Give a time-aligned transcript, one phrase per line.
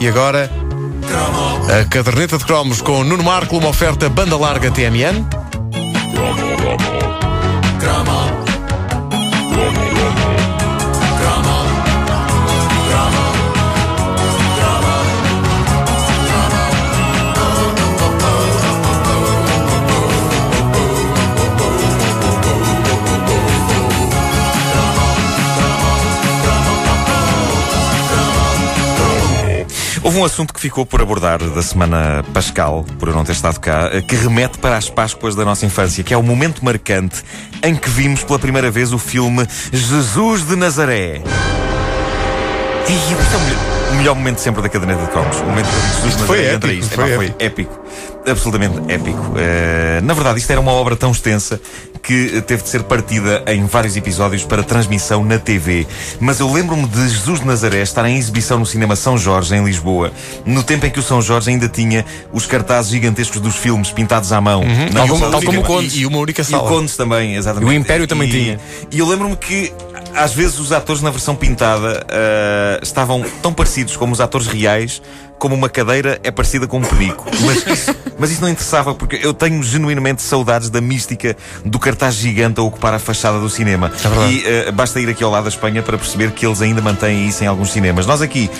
[0.00, 0.48] E agora,
[1.68, 5.26] a caderneta de cromos com Nuno Marco, uma oferta banda larga TMN.
[6.16, 6.48] Houve
[30.18, 33.88] um assunto que ficou por abordar da semana Pascal, por eu não ter estado cá,
[34.00, 37.22] que remete para as Páscoas da nossa infância, que é o momento marcante
[37.62, 41.22] em que vimos pela primeira vez o filme Jesus de Nazaré.
[42.88, 45.36] E é o melhor, o melhor momento sempre da caderneta de cromos.
[45.36, 46.94] O momento que Jesus de Nazaré épico, entra isto.
[46.94, 47.80] foi Epá, foi épico.
[48.28, 49.20] Absolutamente épico.
[49.20, 51.60] Uh, na verdade, isto era uma obra tão extensa
[52.08, 55.86] que teve de ser partida em vários episódios para transmissão na TV.
[56.18, 59.62] Mas eu lembro-me de Jesus de Nazaré estar em exibição no Cinema São Jorge, em
[59.62, 60.10] Lisboa,
[60.46, 64.32] no tempo em que o São Jorge ainda tinha os cartazes gigantescos dos filmes pintados
[64.32, 64.62] à mão.
[64.62, 64.88] Uhum.
[64.90, 65.64] Tal como- sala tal como o.
[65.64, 65.94] Condes.
[65.96, 66.66] E, e uma única E o sala.
[66.66, 67.70] Condes também, exatamente.
[67.70, 68.60] E o Império também E- tinha.
[68.90, 69.70] E eu lembro-me que
[70.14, 75.00] às vezes os atores na versão pintada ah, estavam tão parecidos como os atores reais,
[75.38, 77.24] como uma cadeira é parecida com um penico.
[77.42, 82.14] Mas isso, mas isso não interessava, porque eu tenho genuinamente saudades da mística do cartaz
[82.14, 83.90] gigante a ocupar a fachada do cinema.
[84.30, 87.28] e ah, basta ir aqui ao lado da Espanha para perceber que eles ainda mantêm
[87.28, 88.06] isso em alguns cinemas.
[88.06, 88.50] Nós aqui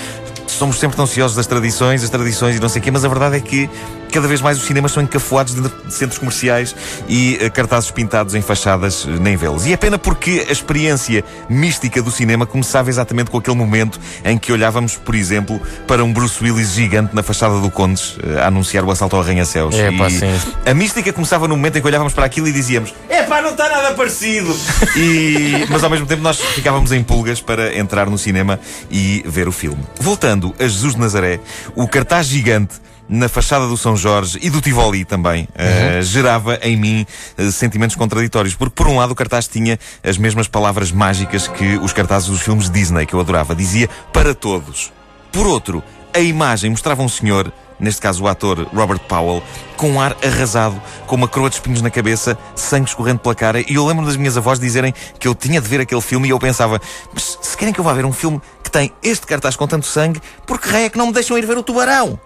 [0.52, 3.08] somos sempre tão ansiosos das tradições, as tradições e não sei o quê, mas a
[3.08, 3.68] verdade é que
[4.12, 6.74] cada vez mais os cinemas são encafuados dentro de centros comerciais
[7.08, 9.66] e eh, cartazes pintados em fachadas eh, nem vê-los.
[9.66, 14.38] E é pena porque a experiência mística do cinema começava exatamente com aquele momento em
[14.38, 18.46] que olhávamos, por exemplo, para um Bruce Willis gigante na fachada do Condes eh, a
[18.46, 19.74] anunciar o assalto ao arranha-céus.
[19.74, 20.26] É, pá, sim.
[20.64, 23.50] A mística começava no momento em que olhávamos para aquilo e dizíamos é pá, não
[23.50, 24.54] está nada parecido.
[24.96, 28.58] E, mas ao mesmo tempo nós ficávamos em pulgas para entrar no cinema
[28.90, 29.82] e ver o filme.
[30.00, 31.40] Voltando a Jesus de Nazaré,
[31.74, 36.76] o cartaz gigante na fachada do São Jorge e do Tivoli também eh, gerava em
[36.76, 37.06] mim
[37.38, 38.54] eh, sentimentos contraditórios.
[38.54, 42.42] Porque, por um lado, o cartaz tinha as mesmas palavras mágicas que os cartazes dos
[42.42, 43.54] filmes Disney, que eu adorava.
[43.54, 44.92] Dizia para todos.
[45.32, 49.42] Por outro, a imagem mostrava um senhor, neste caso o ator Robert Powell,
[49.76, 53.60] com um ar arrasado, com uma coroa de espinhos na cabeça, sangue escorrendo pela cara.
[53.60, 56.30] E eu lembro das minhas avós dizerem que eu tinha de ver aquele filme e
[56.30, 56.80] eu pensava,
[57.12, 58.40] mas se querem que eu vá ver um filme
[58.78, 61.44] tem este cartaz com tanto sangue, por que raio é que não me deixam ir
[61.44, 62.16] ver o tubarão?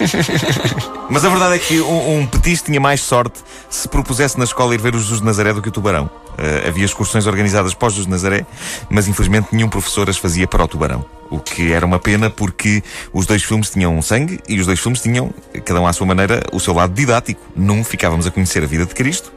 [1.10, 4.74] Mas a verdade é que um, um petis tinha mais sorte se propusesse na escola
[4.74, 6.08] ir ver o Jesus de Nazaré do que o Tubarão.
[6.38, 8.46] Eh, havia excursões organizadas para o Jesus de Nazaré,
[8.88, 11.04] mas infelizmente nenhum professor as fazia para o Tubarão.
[11.30, 15.02] O que era uma pena porque os dois filmes tinham sangue e os dois filmes
[15.02, 15.34] tinham,
[15.66, 17.40] cada um à sua maneira, o seu lado didático.
[17.54, 19.32] Num ficávamos a conhecer a vida de Cristo.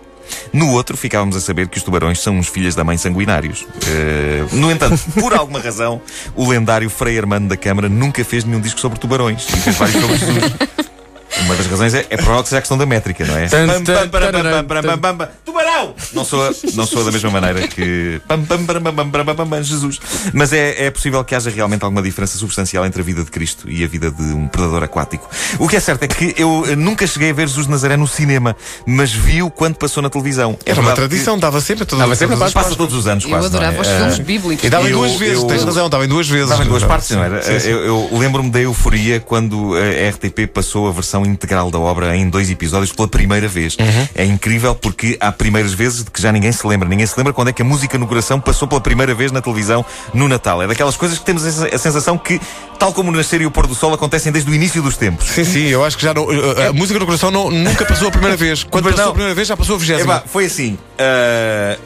[0.54, 3.66] No outro, ficávamos a saber que os tubarões são uns filhos da mãe sanguinários.
[3.88, 6.02] Eh, no entanto, por alguma razão,
[6.36, 9.48] o lendário Frei Armando da Câmara nunca fez nenhum disco sobre tubarões.
[9.50, 10.54] E fez vários sobre Jesus.
[11.46, 13.48] Uma das razões é, é provável que seja a questão da métrica, não é?
[14.92, 15.30] Pam, pam, pam.
[16.14, 18.22] Não soa, não soa da mesma maneira que.
[18.28, 20.00] Pam, pam, pam, pam, pam, pam, pam, pam, Jesus.
[20.34, 23.70] Mas é, é possível que haja realmente alguma diferença substancial entre a vida de Cristo
[23.70, 25.30] e a vida de um predador aquático.
[25.60, 27.98] O que é certo é que eu eh, nunca cheguei a ver Jesus de Nazaré
[27.98, 28.56] no cinema,
[28.86, 30.58] mas vi-o quando passou na televisão.
[30.66, 33.24] É Era uma tradição, dava sempre a todas Dava sempre as Passa todos os anos,
[33.24, 33.46] Eu quase.
[33.48, 33.98] adorava não os é?
[33.98, 34.64] filmes Eh, bíblicos.
[34.66, 36.46] E dava em duas vezes, eu- tens razão, dava em duas vezes.
[36.46, 37.42] Estava em duas partes, não era?
[37.42, 37.70] Sim, sim.
[37.70, 42.30] Eu, eu lembro-me da euforia quando a RTP passou a versão integral da obra em
[42.30, 43.76] dois episódios pela primeira vez.
[43.80, 44.08] Uhum.
[44.16, 45.32] É incrível porque há
[45.74, 46.88] vezes de que já ninguém se lembra.
[46.88, 49.42] Ninguém se lembra quando é que a música no coração passou pela primeira vez na
[49.42, 50.62] televisão no Natal.
[50.62, 52.40] É daquelas coisas que temos a sensação que,
[52.80, 55.28] tal como o nascer e o pôr do sol, acontecem desde o início dos tempos.
[55.28, 58.08] Sim, sim, eu acho que já não, a, a música no coração não- nunca passou
[58.08, 58.64] a primeira vez.
[58.64, 59.12] Quando Pois passou não.
[59.12, 60.16] a primeira vez, já passou a vigésima.
[60.18, 60.78] Epá, foi assim.
[61.00, 61.78] ah,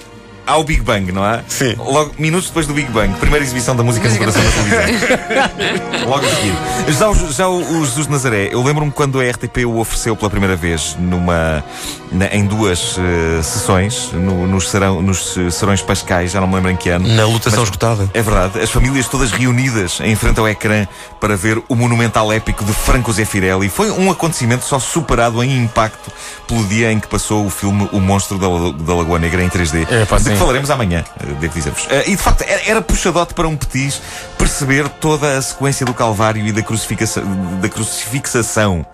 [0.47, 1.39] Há o Big Bang, não há?
[1.47, 1.75] Sim.
[1.77, 6.05] Logo, minutos depois do Big Bang, primeira exibição da música no coração da televisão.
[6.07, 6.53] Logo a seguir.
[6.93, 10.15] Já, o, já o, o Jesus de Nazaré, eu lembro-me quando a RTP o ofereceu
[10.15, 11.63] pela primeira vez numa,
[12.11, 16.55] na- em duas eh, sessões, no- nos, serão, nos eh, serões pascais, já não me
[16.55, 17.07] lembro em que ano.
[17.07, 18.09] Na lutação Mas- esgotada.
[18.13, 20.87] É verdade, as famílias todas reunidas em frente ao ecrã
[21.19, 23.67] para ver o monumental épico de Franco Zeffirelli.
[23.69, 26.11] Foi um acontecimento só superado em impacto
[26.47, 28.47] pelo dia em que passou o filme O Monstro da,
[28.83, 29.87] da Lagoa Negra em 3D.
[29.89, 30.39] É, pá, de sim.
[30.39, 31.87] falaremos amanhã, eh, devo dizer-vos.
[31.89, 34.01] Eh, E de facto, era, puxadote para um petis
[34.37, 37.23] perceber toda a sequência do Calvário e da, crucificação,
[37.61, 38.85] da crucifixação.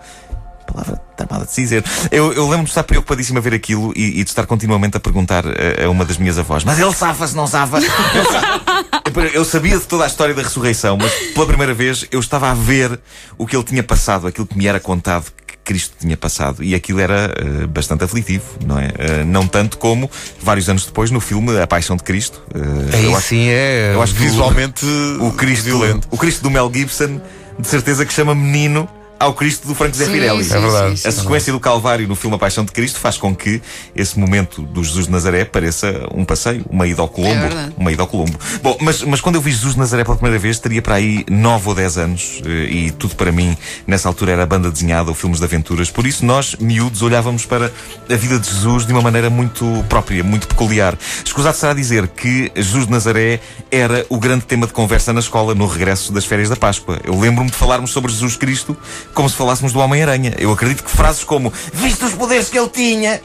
[0.66, 1.84] Palavra tramada de se dizer.
[2.10, 5.00] Eu, eu lembro-me de estar preocupadíssimo a ver aquilo e, e de estar continuamente a
[5.00, 7.78] perguntar a, a uma das minhas avós: Mas ele safa-se, não safa?
[9.14, 12.50] Eu- Eu sabia de toda a história da ressurreição, mas pela primeira vez eu estava
[12.50, 12.98] a ver
[13.36, 15.26] o que ele tinha passado, aquilo que me era contado
[15.64, 16.62] Cristo tinha passado.
[16.62, 18.90] E aquilo era eh, bastante aflitivo, não é?
[18.98, 20.10] Eh, não tanto como
[20.40, 22.42] vários anos depois no filme A Paixão de Cristo.
[22.54, 24.84] Eh, Aí eu acho- sim é eu acho que o- visualmente
[25.20, 26.08] o Cristo, violento.
[26.10, 27.20] o Cristo do Mel Gibson
[27.58, 28.88] de certeza que chama menino
[29.22, 30.44] ao Cristo do Franco Zé Pirelli.
[30.44, 31.06] sim, É verdade.
[31.06, 33.62] A sequência do Calvário no filme A Paixão de Cristo faz com que
[33.94, 37.44] esse momento do Jesus de Nazaré pareça um passeio, uma ida ao Colombo.
[37.44, 38.38] É uma ida ao Colombo.
[38.62, 41.24] Bom, mas, mas quando eu vi Jesus de Nazaré pela primeira vez, teria para aí
[41.30, 45.14] 9 ou 10 anos eh, e tudo para mim, nessa altura, era banda desenhada ou
[45.14, 45.88] filmes de aventuras.
[45.88, 47.70] Por isso, nós, miúdos, olhávamos para
[48.10, 50.98] a vida de Jesus de uma maneira muito própria, muito peculiar.
[51.24, 53.40] Escusado será dizer que Jesus de Nazaré
[53.70, 56.98] era o grande tema de conversa na escola no regresso das férias da Páscoa.
[57.04, 58.76] Eu lembro-me de falarmos sobre Jesus Cristo
[59.14, 60.34] como se falássemos do Homem-Aranha.
[60.38, 63.20] Eu acredito que frases como Viste os poderes que ele tinha?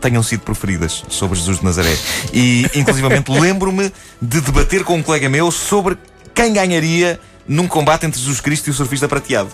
[0.00, 1.96] tenham sido proferidas sobre Jesus de Nazaré.
[2.32, 3.92] E, inclusivamente, lembro-me
[4.22, 5.98] de debater com um colega meu sobre
[6.34, 9.50] quem ganharia num combate entre Jesus Cristo e o surfista prateado.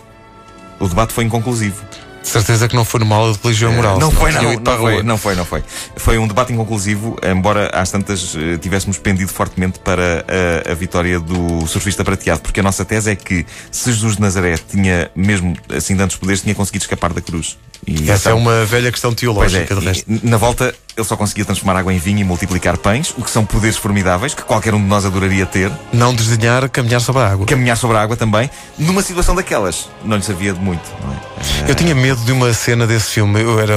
[0.78, 1.82] O debate foi inconclusivo.
[2.24, 3.96] De certeza que não foi numa aula de religião moral.
[3.96, 5.64] Eh, Não senão foi, não, não foi, não foi, não foi.
[5.96, 10.24] Foi um debate inconclusivo, embora às tantas eh, tivéssemos pendido fortemente para
[10.66, 14.22] a, a vitória do surfista prateado, porque a nossa tese é que se Jesus de
[14.22, 17.58] Nazaré tinha, mesmo assim tantos poderes, tinha conseguido escapar da cruz.
[17.86, 20.04] E Essa é então- uma velha questão Pois teológica, é, de resto.
[20.22, 23.44] na volta ele só conseguia transformar água em vinho e multiplicar pães, o que são
[23.44, 25.70] poderes formidáveis que qualquer um de nós adoraria ter.
[25.92, 27.46] Não desdenhar caminhar sobre a água.
[27.46, 28.48] Caminhar sobre a água também,
[28.78, 30.82] numa situação daquelas, não lhe servia de muito.
[31.02, 31.70] Não é?
[31.70, 33.40] Eu tinha medo de uma cena desse filme.
[33.42, 33.74] Eu era,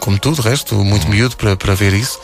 [0.00, 2.18] como tu, de resto, muito miúdo para, para ver isso.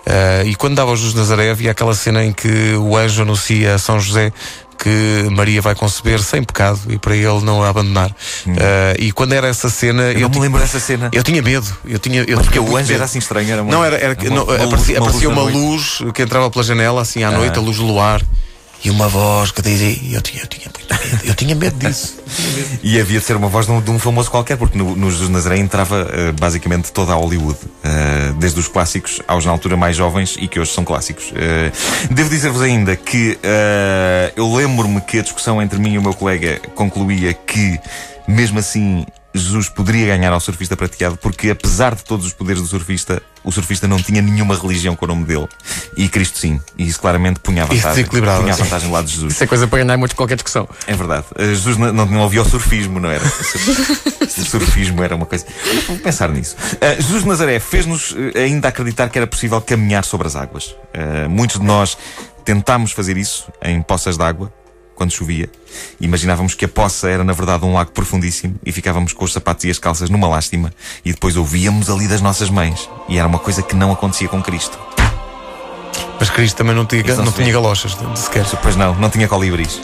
[0.00, 3.22] Uh, e quando dava o Jesus de Nazaré, havia aquela cena em que o anjo
[3.22, 4.32] anuncia a São José
[4.82, 8.10] que Maria vai conceber sem pecado e para ele não a abandonar.
[8.10, 8.54] Uh,
[8.98, 11.10] e quando era essa cena, Eu, eu, não me lembro dessa cena.
[11.12, 11.66] eu tinha medo.
[11.84, 12.92] Eu tinha, eu Porque tinha o anjo medo.
[12.94, 13.50] era assim estranho.
[13.52, 15.56] Era uma, Não, era, era uma- não, uma aparecia, uma luz aparecia uma noite.
[15.58, 17.60] luz que entrava pela janela assim à noite, Ah.
[17.60, 18.22] a luz do luar.
[18.82, 22.18] E uma voz que dizia, eu tinha, eu tinha muito medo, eu tinha medo disso.
[22.82, 25.10] E havia de ser uma voz de um, de um famoso qualquer, porque no, no
[25.10, 29.76] Jesus Nazaré entrava eh, basicamente toda a Hollywood, eh, desde os clássicos aos na altura
[29.76, 31.32] mais jovens e que hoje são clássicos.
[31.34, 31.72] Eh,
[32.10, 33.38] devo dizer-vos ainda que
[34.36, 37.78] eu lembro-me que a discussão entre mim e o meu colega concluía que,
[38.26, 39.04] mesmo assim,
[39.34, 43.52] Jesus poderia ganhar ao surfista prateado, porque apesar de todos os poderes do surfista, o
[43.52, 45.48] surfista não tinha nenhuma religião com o nome dele.
[45.96, 46.60] E Cristo sim.
[46.76, 47.96] E isso claramente punha a Isso vantagem.
[47.96, 49.34] desequilibrava, punha a vantagem do lado de Jesus.
[49.34, 50.68] Isso é coisa para ganhar muito qualquer discussão.
[50.86, 51.26] É verdade.
[51.38, 53.24] Uh, Jesus não, não, havia o surfismo, não era?
[54.20, 55.44] O surfismo era uma coisa.
[55.86, 56.56] Vou pensar nisso.
[56.74, 60.66] Uh, Jesus de Nazaré fez-nos uh, ainda acreditar que era possível caminhar sobre as águas.
[60.94, 61.96] Uh, muitos de nós
[62.44, 64.52] tentámos fazer isso em poças d'água.
[65.00, 65.48] Quando chovia,
[65.98, 69.64] imaginávamos que a poça era na verdade um lago profundíssimo e ficávamos com os sapatos
[69.64, 72.86] e as calças numa lástima e depois ouvíamos ali das nossas mães.
[73.08, 74.78] E era uma coisa que não acontecia com Cristo.
[76.18, 78.44] Mas Cristo também não tinha, não não tinha galochas, sequer.
[78.60, 79.80] Pois não, não tinha colibris.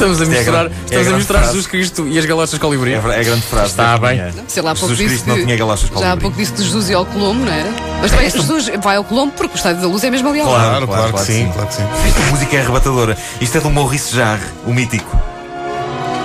[0.00, 1.56] Estamos a é a misturar, grande- é a estamos a grande misturar frase.
[1.58, 2.92] Jesus Cristo e as galochas colibri.
[2.94, 3.66] É, ver- é a grande frase.
[3.70, 4.18] Está desta bem.
[4.18, 4.32] manhã.
[4.48, 6.52] Sei lá, há pouco Jesus disse Cristo não que- tinha galochas Já há pouco disse
[6.52, 7.70] que Jesus ia ao Colombo, não era?
[8.00, 10.50] Mas também Jesus vai ao Colombo porque o Estádio da Luz é mesmo ali ao
[10.50, 10.86] lado.
[10.86, 11.82] Claro, claro, que sim, claro que sim.
[12.06, 13.16] Esta música é arrebatadora.
[13.40, 15.20] Isto é do Maurice Jarre, o mítico.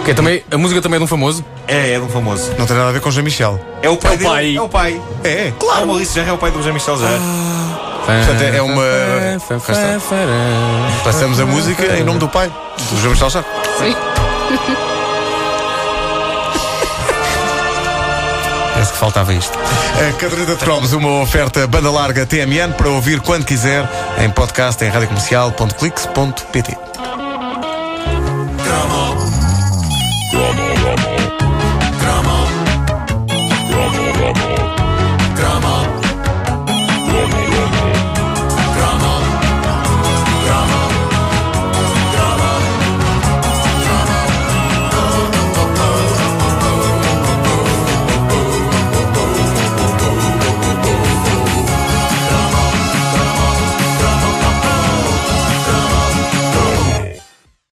[0.05, 1.43] Que é também, a música também é de um famoso.
[1.67, 2.51] É, é de um famoso.
[2.59, 3.59] Não tem nada a ver com Jean-Michel.
[3.81, 4.29] É o pai É o dele.
[4.29, 4.55] pai.
[4.55, 5.01] É o pai.
[5.23, 5.83] É, Claro.
[5.83, 7.19] O Maurice Jarre é o pai do Jean-Michel Jarre.
[8.05, 8.83] Portanto, é uma.
[11.03, 12.51] Passamos a música em nome do pai,
[12.89, 13.45] do Jean-Michel Jarre.
[13.79, 13.95] Sim.
[18.73, 19.57] Parece que faltava isto.
[19.57, 24.83] A caderneta de cromos, uma oferta banda larga TMN para ouvir quando quiser em podcast
[24.83, 26.77] em radiocomercial.clix.pt.